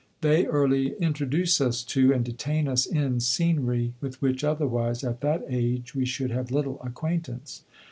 They 0.21 0.47
early 0.47 0.95
introduce 0.99 1.61
us 1.61 1.83
to 1.83 2.11
and 2.11 2.25
detain 2.25 2.67
us 2.67 2.87
in 2.87 3.19
scenery 3.19 3.93
with 4.01 4.19
which, 4.19 4.43
otherwise, 4.43 5.03
at 5.03 5.21
that 5.21 5.43
age, 5.47 5.93
we 5.93 6.07
should 6.07 6.31
have 6.31 6.49
little 6.49 6.81
acquaintance. 6.81 7.61